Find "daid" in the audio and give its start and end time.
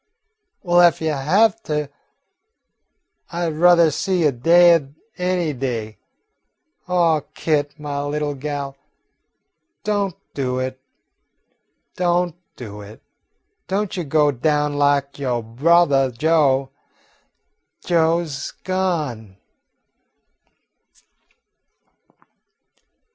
4.31-4.95